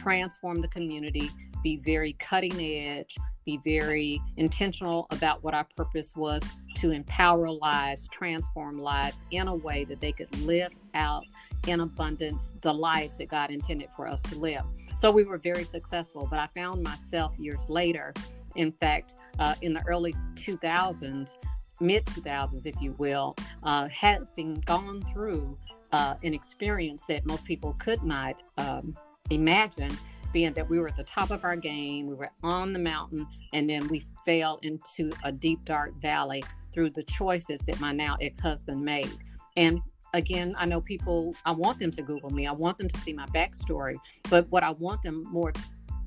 transform 0.02 0.60
the 0.60 0.68
community, 0.68 1.30
be 1.62 1.76
very 1.76 2.14
cutting 2.14 2.60
edge, 2.60 3.16
be 3.44 3.58
very 3.58 4.20
intentional 4.36 5.06
about 5.10 5.42
what 5.44 5.54
our 5.54 5.66
purpose 5.76 6.16
was 6.16 6.66
to 6.76 6.90
empower 6.90 7.50
lives, 7.50 8.08
transform 8.08 8.78
lives 8.78 9.24
in 9.30 9.48
a 9.48 9.54
way 9.54 9.84
that 9.84 10.00
they 10.00 10.12
could 10.12 10.36
live 10.40 10.72
out 10.94 11.24
in 11.66 11.80
abundance 11.80 12.52
the 12.62 12.72
lives 12.72 13.18
that 13.18 13.28
God 13.28 13.50
intended 13.50 13.92
for 13.94 14.06
us 14.08 14.22
to 14.22 14.36
live. 14.36 14.62
So 14.96 15.10
we 15.10 15.24
were 15.24 15.38
very 15.38 15.64
successful, 15.64 16.26
but 16.28 16.38
I 16.38 16.46
found 16.48 16.82
myself 16.82 17.32
years 17.38 17.68
later, 17.68 18.12
in 18.56 18.72
fact, 18.72 19.14
uh, 19.38 19.54
in 19.62 19.72
the 19.72 19.82
early 19.86 20.14
2000s, 20.34 21.36
mid 21.80 22.04
2000s, 22.06 22.66
if 22.66 22.80
you 22.80 22.92
will, 22.98 23.36
uh, 23.62 23.88
having 23.88 24.62
gone 24.66 25.02
through 25.12 25.56
uh, 25.92 26.14
an 26.22 26.34
experience 26.34 27.06
that 27.06 27.24
most 27.26 27.44
people 27.44 27.74
could 27.78 28.02
not 28.02 28.36
um, 28.58 28.96
imagine 29.30 29.96
being 30.32 30.52
that 30.54 30.68
we 30.68 30.78
were 30.78 30.88
at 30.88 30.96
the 30.96 31.04
top 31.04 31.30
of 31.30 31.44
our 31.44 31.56
game, 31.56 32.06
we 32.06 32.14
were 32.14 32.30
on 32.42 32.72
the 32.72 32.78
mountain, 32.78 33.26
and 33.52 33.68
then 33.68 33.86
we 33.88 34.02
fell 34.24 34.58
into 34.62 35.10
a 35.24 35.30
deep, 35.30 35.64
dark 35.64 35.94
valley 36.00 36.42
through 36.72 36.90
the 36.90 37.02
choices 37.02 37.60
that 37.62 37.78
my 37.80 37.92
now 37.92 38.16
ex 38.20 38.40
husband 38.40 38.82
made. 38.82 39.12
And 39.56 39.80
again, 40.14 40.54
I 40.56 40.66
know 40.66 40.80
people, 40.80 41.34
I 41.44 41.52
want 41.52 41.78
them 41.78 41.90
to 41.92 42.02
Google 42.02 42.30
me, 42.30 42.46
I 42.46 42.52
want 42.52 42.78
them 42.78 42.88
to 42.88 42.98
see 42.98 43.12
my 43.12 43.26
backstory, 43.26 43.96
but 44.30 44.50
what 44.50 44.62
I 44.62 44.70
want 44.70 45.02
them 45.02 45.24
more 45.30 45.52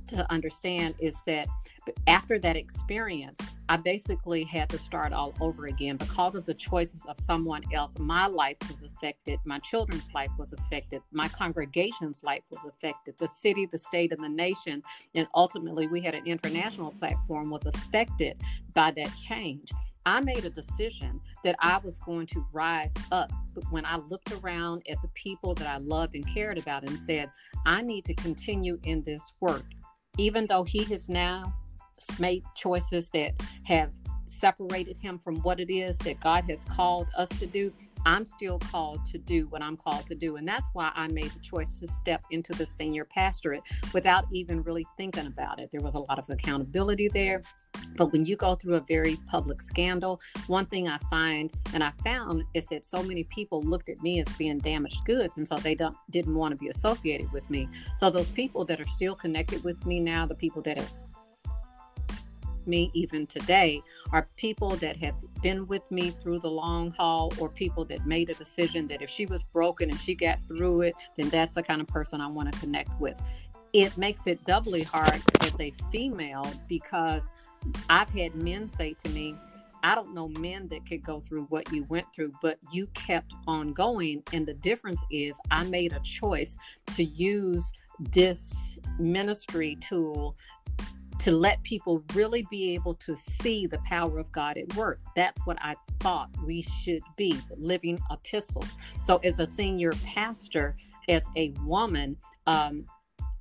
to 0.07 0.31
understand 0.31 0.95
is 0.99 1.21
that 1.25 1.47
after 2.07 2.39
that 2.39 2.55
experience, 2.55 3.39
I 3.69 3.77
basically 3.77 4.43
had 4.43 4.69
to 4.69 4.77
start 4.77 5.13
all 5.13 5.33
over 5.39 5.67
again 5.67 5.97
because 5.97 6.35
of 6.35 6.45
the 6.45 6.53
choices 6.53 7.05
of 7.05 7.15
someone 7.19 7.61
else. 7.73 7.97
My 7.99 8.27
life 8.27 8.57
was 8.69 8.83
affected, 8.83 9.39
my 9.45 9.59
children's 9.59 10.09
life 10.13 10.31
was 10.37 10.53
affected, 10.53 11.01
my 11.11 11.27
congregation's 11.29 12.23
life 12.23 12.43
was 12.49 12.65
affected, 12.65 13.17
the 13.17 13.27
city, 13.27 13.65
the 13.65 13.77
state, 13.77 14.11
and 14.11 14.23
the 14.23 14.29
nation, 14.29 14.83
and 15.13 15.27
ultimately 15.35 15.87
we 15.87 16.01
had 16.01 16.15
an 16.15 16.25
international 16.25 16.91
platform 16.93 17.49
was 17.49 17.65
affected 17.65 18.41
by 18.73 18.91
that 18.91 19.15
change. 19.15 19.71
I 20.05 20.21
made 20.21 20.45
a 20.45 20.51
decision 20.51 21.19
that 21.43 21.55
I 21.59 21.79
was 21.79 21.99
going 21.99 22.27
to 22.27 22.45
rise 22.53 22.93
up. 23.11 23.31
But 23.55 23.63
when 23.71 23.85
I 23.85 23.97
looked 23.97 24.31
around 24.33 24.83
at 24.87 25.01
the 25.01 25.07
people 25.09 25.55
that 25.55 25.67
I 25.67 25.77
loved 25.77 26.13
and 26.13 26.27
cared 26.31 26.59
about 26.59 26.87
and 26.87 26.99
said, 26.99 27.31
I 27.65 27.81
need 27.81 28.05
to 28.05 28.13
continue 28.13 28.79
in 28.83 29.01
this 29.01 29.33
work, 29.41 29.65
even 30.17 30.45
though 30.47 30.63
he 30.63 30.83
has 30.85 31.09
now 31.09 31.53
made 32.19 32.43
choices 32.55 33.09
that 33.09 33.33
have 33.63 33.91
separated 34.27 34.97
him 34.97 35.19
from 35.19 35.37
what 35.37 35.59
it 35.59 35.69
is 35.69 35.97
that 35.99 36.19
God 36.19 36.45
has 36.49 36.65
called 36.65 37.09
us 37.17 37.29
to 37.39 37.45
do, 37.45 37.73
I'm 38.05 38.25
still 38.25 38.59
called 38.59 39.03
to 39.05 39.17
do 39.17 39.47
what 39.47 39.63
I'm 39.63 39.77
called 39.77 40.05
to 40.07 40.15
do. 40.15 40.35
And 40.35 40.47
that's 40.47 40.69
why 40.73 40.91
I 40.95 41.07
made 41.07 41.31
the 41.31 41.39
choice 41.39 41.79
to 41.79 41.87
step 41.87 42.23
into 42.31 42.53
the 42.53 42.65
senior 42.65 43.05
pastorate 43.05 43.63
without 43.93 44.25
even 44.31 44.61
really 44.63 44.85
thinking 44.97 45.25
about 45.25 45.59
it. 45.59 45.71
There 45.71 45.81
was 45.81 45.95
a 45.95 45.99
lot 45.99 46.19
of 46.19 46.29
accountability 46.29 47.07
there. 47.07 47.41
But 47.97 48.11
when 48.11 48.25
you 48.25 48.35
go 48.35 48.55
through 48.55 48.75
a 48.75 48.81
very 48.81 49.17
public 49.27 49.61
scandal, 49.61 50.21
one 50.47 50.65
thing 50.65 50.87
I 50.87 50.97
find 51.09 51.51
and 51.73 51.83
I 51.83 51.91
found 52.03 52.43
is 52.53 52.65
that 52.67 52.85
so 52.85 53.03
many 53.03 53.23
people 53.25 53.61
looked 53.63 53.89
at 53.89 54.01
me 54.01 54.19
as 54.19 54.27
being 54.33 54.59
damaged 54.59 55.03
goods, 55.05 55.37
and 55.37 55.47
so 55.47 55.55
they 55.55 55.75
don't 55.75 55.95
didn't 56.09 56.35
want 56.35 56.53
to 56.53 56.57
be 56.57 56.69
associated 56.69 57.31
with 57.31 57.49
me. 57.49 57.67
So 57.97 58.09
those 58.09 58.31
people 58.31 58.65
that 58.65 58.79
are 58.79 58.87
still 58.87 59.15
connected 59.15 59.63
with 59.63 59.85
me 59.85 59.99
now, 59.99 60.25
the 60.25 60.35
people 60.35 60.61
that 60.63 60.77
have 60.77 60.91
me 62.67 62.91
even 62.93 63.27
today 63.27 63.81
are 64.11 64.27
people 64.37 64.71
that 64.77 64.97
have 64.97 65.15
been 65.41 65.67
with 65.67 65.89
me 65.91 66.11
through 66.11 66.39
the 66.39 66.49
long 66.49 66.91
haul 66.91 67.33
or 67.39 67.49
people 67.49 67.85
that 67.85 68.05
made 68.05 68.29
a 68.29 68.33
decision 68.35 68.87
that 68.87 69.01
if 69.01 69.09
she 69.09 69.25
was 69.25 69.43
broken 69.43 69.89
and 69.89 69.99
she 69.99 70.15
got 70.15 70.39
through 70.47 70.81
it, 70.81 70.95
then 71.17 71.29
that's 71.29 71.53
the 71.53 71.63
kind 71.63 71.81
of 71.81 71.87
person 71.87 72.21
I 72.21 72.27
want 72.27 72.51
to 72.51 72.59
connect 72.59 72.89
with. 72.99 73.19
It 73.73 73.97
makes 73.97 74.27
it 74.27 74.43
doubly 74.45 74.83
hard 74.83 75.21
as 75.41 75.59
a 75.59 75.73
female 75.91 76.49
because 76.69 77.31
I've 77.89 78.09
had 78.09 78.35
men 78.35 78.69
say 78.69 78.93
to 78.93 79.09
me, 79.09 79.35
I 79.83 79.93
don't 79.93 80.15
know 80.15 80.29
men 80.29 80.67
that 80.69 80.85
could 80.87 81.03
go 81.03 81.19
through 81.19 81.43
what 81.49 81.71
you 81.71 81.83
went 81.89 82.07
through, 82.11 82.33
but 82.41 82.57
you 82.71 82.87
kept 82.87 83.35
on 83.47 83.71
going. 83.71 84.23
And 84.33 84.43
the 84.45 84.55
difference 84.55 85.03
is, 85.11 85.39
I 85.51 85.63
made 85.65 85.93
a 85.93 85.99
choice 85.99 86.57
to 86.95 87.03
use 87.03 87.71
this 87.99 88.79
ministry 88.99 89.77
tool 89.81 90.35
to 91.25 91.31
let 91.31 91.63
people 91.63 92.03
really 92.13 92.45
be 92.51 92.75
able 92.75 92.93
to 92.93 93.17
see 93.17 93.65
the 93.65 93.79
power 93.79 94.19
of 94.19 94.31
God 94.31 94.59
at 94.59 94.75
work. 94.75 94.99
That's 95.15 95.43
what 95.47 95.57
I 95.59 95.75
thought 95.99 96.29
we 96.45 96.61
should 96.61 97.01
be 97.15 97.35
living 97.57 97.99
epistles. 98.11 98.77
So, 99.01 99.17
as 99.23 99.39
a 99.39 99.47
senior 99.47 99.91
pastor, 100.05 100.75
as 101.09 101.27
a 101.35 101.49
woman, 101.63 102.15
um, 102.45 102.85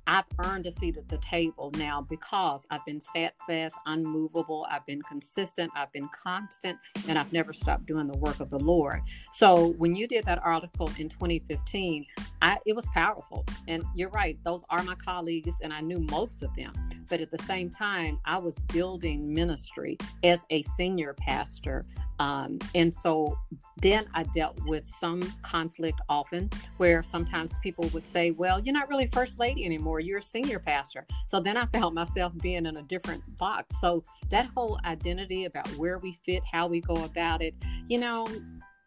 I've 0.07 0.25
earned 0.43 0.67
a 0.67 0.71
seat 0.71 0.97
at 0.97 1.07
the 1.07 1.17
table 1.17 1.71
now 1.77 2.05
because 2.07 2.67
I've 2.69 2.85
been 2.85 2.99
steadfast, 2.99 3.75
unmovable, 3.85 4.67
I've 4.69 4.85
been 4.85 5.01
consistent, 5.01 5.71
I've 5.75 5.91
been 5.91 6.09
constant, 6.09 6.77
and 7.07 7.17
I've 7.17 7.33
never 7.33 7.53
stopped 7.53 7.85
doing 7.87 8.07
the 8.07 8.17
work 8.17 8.39
of 8.39 8.49
the 8.49 8.59
Lord. 8.59 9.01
So 9.31 9.73
when 9.77 9.95
you 9.95 10.07
did 10.07 10.25
that 10.25 10.39
article 10.43 10.89
in 10.99 11.09
2015, 11.09 12.05
I, 12.41 12.57
it 12.65 12.75
was 12.75 12.87
powerful. 12.93 13.45
And 13.67 13.83
you're 13.95 14.09
right, 14.09 14.37
those 14.43 14.63
are 14.69 14.83
my 14.83 14.95
colleagues, 14.95 15.55
and 15.61 15.73
I 15.73 15.81
knew 15.81 15.99
most 16.11 16.43
of 16.43 16.55
them. 16.55 16.73
But 17.09 17.21
at 17.21 17.31
the 17.31 17.37
same 17.39 17.69
time, 17.69 18.19
I 18.25 18.37
was 18.37 18.61
building 18.61 19.33
ministry 19.33 19.97
as 20.23 20.45
a 20.49 20.61
senior 20.63 21.13
pastor. 21.13 21.85
Um, 22.19 22.59
and 22.73 22.93
so 22.93 23.37
then 23.81 24.05
I 24.13 24.23
dealt 24.23 24.57
with 24.65 24.85
some 24.85 25.21
conflict 25.41 25.99
often 26.09 26.49
where 26.77 27.03
sometimes 27.03 27.57
people 27.59 27.89
would 27.93 28.07
say, 28.07 28.31
Well, 28.31 28.59
you're 28.59 28.73
not 28.73 28.89
really 28.89 29.07
first 29.07 29.39
lady 29.39 29.65
anymore, 29.65 29.94
you're 29.99 30.19
a 30.19 30.23
senior 30.23 30.59
pastor. 30.59 31.05
So 31.27 31.39
then 31.39 31.57
I 31.57 31.65
felt 31.67 31.93
myself 31.93 32.33
being 32.41 32.65
in 32.65 32.77
a 32.77 32.83
different 32.83 33.23
box. 33.37 33.79
So 33.79 34.03
that 34.29 34.45
whole 34.47 34.79
identity 34.85 35.45
about 35.45 35.67
where 35.77 35.97
we 35.97 36.13
fit, 36.13 36.43
how 36.51 36.67
we 36.67 36.81
go 36.81 36.95
about 37.03 37.41
it, 37.41 37.55
you 37.87 37.97
know, 37.97 38.27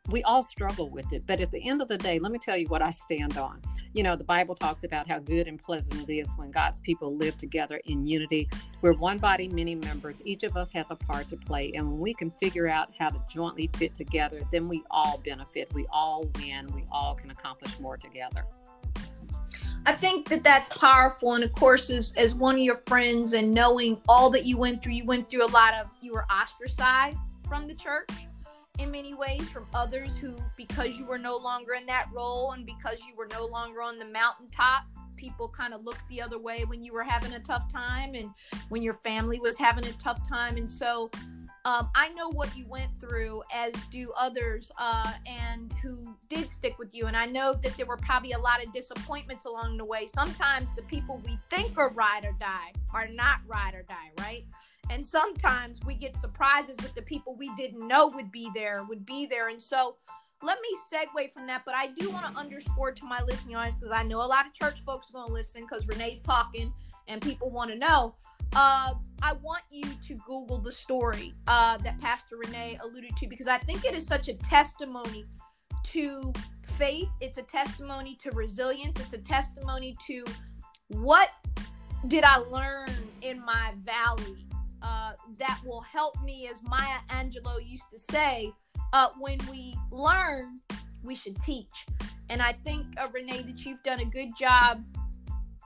we 0.09 0.23
all 0.23 0.43
struggle 0.43 0.89
with 0.89 1.13
it. 1.13 1.25
But 1.27 1.41
at 1.41 1.51
the 1.51 1.69
end 1.69 1.83
of 1.83 1.89
the 1.89 1.99
day, 1.99 2.19
let 2.19 2.33
me 2.33 2.39
tell 2.39 2.57
you 2.57 2.67
what 2.69 2.83
I 2.83 2.91
stand 2.91 3.37
on. 3.37 3.61
You 3.93 4.03
know, 4.03 4.17
the 4.17 4.25
Bible 4.25 4.55
talks 4.55 4.85
about 4.85 5.09
how 5.09 5.19
good 5.19 5.47
and 5.47 5.59
pleasant 5.59 6.09
it 6.09 6.13
is 6.13 6.33
when 6.37 6.51
God's 6.51 6.81
people 6.81 7.17
live 7.17 7.37
together 7.37 7.81
in 7.85 8.07
unity. 8.07 8.49
We're 8.81 8.95
one 8.95 9.19
body, 9.19 9.49
many 9.49 9.75
members. 9.75 10.23
Each 10.25 10.45
of 10.45 10.57
us 10.57 10.71
has 10.73 10.91
a 10.91 10.97
part 10.97 11.29
to 11.29 11.37
play. 11.37 11.73
And 11.75 11.87
when 11.87 12.01
we 12.01 12.15
can 12.15 12.31
figure 12.31 12.69
out 12.69 12.89
how 12.99 13.11
to 13.11 13.23
jointly 13.29 13.69
fit 13.77 13.95
together, 13.95 14.41
then 14.51 14.69
we 14.69 14.83
all 14.91 15.21
benefit. 15.25 15.73
We 15.75 15.87
all 15.91 16.25
win. 16.37 16.73
We 16.75 16.85
all 16.91 17.15
can 17.15 17.31
accomplish 17.31 17.79
more 17.79 17.97
together. 17.97 18.47
I 19.87 19.93
think 19.93 20.29
that 20.29 20.45
that's 20.45 20.77
powerful. 20.77 21.35
And 21.35 21.45
of 21.45 21.53
course, 21.53 21.91
as, 21.91 22.13
as 22.17 22.35
one 22.35 22.57
of 22.57 22.61
your 22.61 22.83
friends 22.87 23.33
and 23.33 23.53
knowing 23.53 24.01
all 24.09 24.31
that 24.31 24.45
you 24.45 24.59
went 24.59 24.83
through, 24.83 24.93
you 24.93 25.05
went 25.05 25.31
through 25.31 25.45
a 25.45 25.49
lot 25.49 25.75
of, 25.75 25.87
you 26.01 26.13
were 26.13 26.25
ostracized 26.27 27.21
from 27.49 27.67
the 27.67 27.75
church 27.75 28.11
in 28.79 28.91
many 28.91 29.15
ways 29.15 29.49
from 29.49 29.67
others 29.75 30.17
who, 30.17 30.37
because 30.57 30.99
you 30.99 31.07
were 31.07 31.19
no 31.19 31.37
longer 31.37 31.75
in 31.75 31.87
that 31.87 32.09
role 32.15 32.53
and 32.53 32.65
because 32.65 32.99
you 33.09 33.15
were 33.17 33.29
no 33.33 33.45
longer 33.47 33.83
on 33.83 33.99
the 33.99 34.05
mountaintop, 34.05 34.85
people 35.17 35.49
kind 35.49 35.75
of 35.75 35.85
looked 35.85 36.07
the 36.09 36.23
other 36.23 36.39
way 36.39 36.65
when 36.65 36.83
you 36.83 36.93
were 36.93 37.03
having 37.03 37.33
a 37.33 37.41
tough 37.41 37.71
time 37.73 38.15
and 38.15 38.31
when 38.69 38.83
your 38.83 38.95
family 38.95 39.41
was 39.41 39.59
having 39.59 39.85
a 39.87 39.93
tough 39.93 40.27
time. 40.29 40.57
And 40.57 40.71
so 40.71 41.11
um, 41.65 41.91
I 41.95 42.09
know 42.11 42.29
what 42.29 42.57
you 42.57 42.67
went 42.67 42.97
through, 42.99 43.43
as 43.55 43.73
do 43.91 44.13
others, 44.17 44.71
uh, 44.79 45.13
and 45.27 45.73
who 45.83 46.17
did 46.29 46.49
stick 46.51 46.79
with 46.79 46.95
you. 46.95 47.07
And 47.07 47.17
I 47.17 47.27
know 47.27 47.55
that 47.63 47.77
there 47.77 47.87
were 47.87 47.97
probably 47.97 48.33
a 48.33 48.39
lot 48.39 48.65
of 48.65 48.73
disappointments 48.73 49.45
along 49.45 49.77
the 49.77 49.85
way. 49.85 50.07
Sometimes 50.07 50.75
the 50.75 50.83
people 50.83 51.21
we 51.25 51.39
think 51.51 51.77
are 51.77 51.93
ride 51.93 52.25
or 52.25 52.37
die 52.39 52.73
are 52.95 53.09
not 53.09 53.41
ride 53.47 53.75
or 53.75 53.83
die, 53.83 54.11
right? 54.19 54.45
and 54.91 55.05
sometimes 55.05 55.81
we 55.85 55.95
get 55.95 56.17
surprises 56.17 56.77
with 56.83 56.95
the 56.95 57.03
people 57.03 57.35
we 57.35 57.55
didn't 57.55 57.87
know 57.87 58.07
would 58.15 58.33
be 58.33 58.51
there 58.55 58.85
would 58.89 59.05
be 59.05 59.27
there 59.27 59.49
and 59.49 59.61
so 59.61 59.97
let 60.43 60.59
me 60.61 60.69
segue 60.93 61.33
from 61.33 61.47
that 61.47 61.63
but 61.65 61.75
i 61.75 61.89
do 61.89 62.11
want 62.11 62.25
to 62.25 62.39
underscore 62.39 62.93
to 62.93 63.05
my 63.05 63.21
listening 63.23 63.57
audience 63.57 63.77
because 63.77 63.91
i 63.91 64.03
know 64.03 64.19
a 64.19 64.27
lot 64.27 64.47
of 64.47 64.53
church 64.53 64.83
folks 64.85 65.11
are 65.11 65.15
going 65.15 65.27
to 65.27 65.33
listen 65.33 65.63
because 65.63 65.87
renee's 65.89 66.21
talking 66.21 66.73
and 67.09 67.21
people 67.23 67.51
want 67.51 67.71
to 67.71 67.77
know 67.77 68.15
uh, 68.55 68.95
i 69.23 69.33
want 69.43 69.63
you 69.71 69.85
to 70.07 70.15
google 70.27 70.59
the 70.59 70.73
story 70.73 71.35
uh, 71.47 71.77
that 71.79 71.99
pastor 72.01 72.37
renee 72.37 72.79
alluded 72.83 73.17
to 73.17 73.27
because 73.27 73.47
i 73.47 73.59
think 73.59 73.85
it 73.85 73.95
is 73.95 74.07
such 74.07 74.29
a 74.29 74.35
testimony 74.35 75.25
to 75.83 76.33
faith 76.67 77.09
it's 77.21 77.39
a 77.39 77.43
testimony 77.43 78.15
to 78.15 78.31
resilience 78.33 78.99
it's 79.01 79.13
a 79.13 79.19
testimony 79.19 79.97
to 80.07 80.25
what 80.89 81.31
did 82.07 82.25
i 82.25 82.37
learn 82.37 82.91
in 83.23 83.45
my 83.45 83.73
valley 83.85 84.49
uh, 84.83 85.13
that 85.39 85.61
will 85.65 85.81
help 85.81 86.21
me, 86.23 86.49
as 86.51 86.63
Maya 86.63 86.99
Angelou 87.11 87.59
used 87.65 87.91
to 87.91 87.99
say, 87.99 88.53
uh, 88.93 89.09
when 89.19 89.39
we 89.51 89.77
learn, 89.91 90.61
we 91.03 91.15
should 91.15 91.39
teach. 91.41 91.87
And 92.31 92.43
I 92.43 92.53
think, 92.53 92.87
uh, 92.99 93.09
Renee, 93.13 93.43
that 93.43 93.65
you've 93.65 93.83
done 93.83 94.01
a 94.01 94.05
good 94.05 94.37
job 94.37 94.85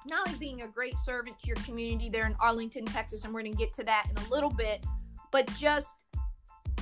not 0.09 0.26
only 0.26 0.38
being 0.38 0.62
a 0.62 0.68
great 0.68 0.97
servant 0.99 1.38
to 1.40 1.47
your 1.47 1.56
community 1.56 2.09
there 2.09 2.26
in 2.26 2.35
Arlington, 2.40 2.85
Texas, 2.85 3.25
and 3.25 3.32
we're 3.32 3.42
going 3.42 3.52
to 3.52 3.59
get 3.59 3.73
to 3.75 3.85
that 3.85 4.06
in 4.11 4.16
a 4.25 4.28
little 4.28 4.50
bit, 4.50 4.85
but 5.30 5.47
just 5.56 5.94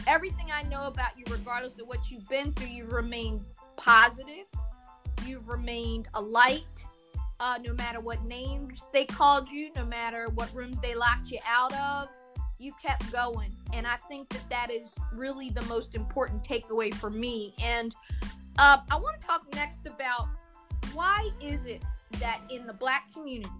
everything 0.07 0.50
I 0.53 0.62
know 0.65 0.87
about 0.87 1.19
you, 1.19 1.25
regardless 1.31 1.79
of 1.79 1.87
what 1.87 2.11
you've 2.11 2.29
been 2.29 2.53
through, 2.53 2.69
you've 2.69 2.93
remained 2.93 3.43
positive, 3.77 4.47
you've 5.27 5.49
remained 5.49 6.09
a 6.15 6.21
light, 6.21 6.65
uh, 7.41 7.59
no 7.65 7.73
matter 7.75 8.00
what 8.00 8.23
names 8.25 8.87
they 8.93 9.05
called 9.05 9.49
you, 9.49 9.71
no 9.75 9.85
matter 9.85 10.29
what 10.35 10.53
rooms 10.55 10.79
they 10.81 10.95
locked 10.95 11.31
you 11.31 11.39
out 11.47 11.73
of, 11.75 12.09
you 12.59 12.73
kept 12.83 13.11
going. 13.11 13.55
And 13.73 13.87
I 13.87 13.97
think 14.09 14.29
that 14.31 14.49
that 14.50 14.71
is 14.71 14.95
really 15.15 15.50
the 15.50 15.62
most 15.62 15.95
important 15.95 16.43
takeaway 16.43 16.93
for 16.93 17.11
me. 17.11 17.55
And 17.62 17.95
uh, 18.59 18.79
I 18.91 18.97
want 18.97 19.21
to 19.21 19.27
talk 19.27 19.47
next 19.55 19.87
about 19.87 20.29
why 20.93 21.31
is 21.41 21.65
it 21.65 21.83
that 22.19 22.40
in 22.50 22.67
the 22.67 22.73
black 22.73 23.12
community, 23.12 23.50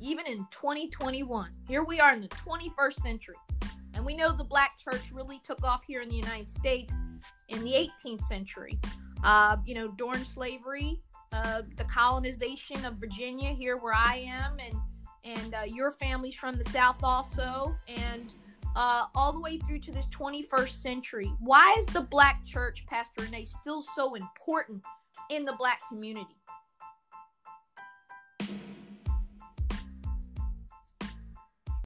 even 0.00 0.26
in 0.26 0.46
2021, 0.50 1.50
here 1.68 1.84
we 1.84 2.00
are 2.00 2.12
in 2.12 2.20
the 2.20 2.28
21st 2.28 2.94
century, 2.94 3.36
and 3.94 4.04
we 4.04 4.14
know 4.14 4.32
the 4.32 4.44
black 4.44 4.78
church 4.78 5.10
really 5.12 5.40
took 5.44 5.64
off 5.64 5.84
here 5.86 6.02
in 6.02 6.08
the 6.08 6.14
United 6.14 6.48
States 6.48 6.94
in 7.48 7.64
the 7.64 7.88
18th 8.04 8.20
century. 8.20 8.78
Uh, 9.24 9.56
you 9.64 9.74
know, 9.74 9.88
during 9.88 10.22
slavery, 10.22 11.00
uh, 11.32 11.62
the 11.76 11.84
colonization 11.84 12.84
of 12.84 12.94
Virginia, 12.94 13.50
here 13.50 13.76
where 13.76 13.94
I 13.94 14.26
am, 14.28 14.56
and 14.58 14.74
and 15.24 15.54
uh, 15.54 15.62
your 15.66 15.90
family's 15.90 16.34
from 16.34 16.56
the 16.56 16.64
South 16.64 17.02
also, 17.02 17.76
and 17.88 18.32
uh, 18.76 19.06
all 19.14 19.32
the 19.32 19.40
way 19.40 19.56
through 19.58 19.80
to 19.80 19.90
this 19.90 20.06
21st 20.08 20.68
century. 20.68 21.32
Why 21.40 21.74
is 21.78 21.86
the 21.86 22.02
Black 22.02 22.44
church, 22.44 22.86
Pastor 22.86 23.22
Renee, 23.22 23.44
still 23.44 23.82
so 23.82 24.14
important 24.14 24.82
in 25.30 25.44
the 25.44 25.54
Black 25.54 25.80
community? 25.88 26.36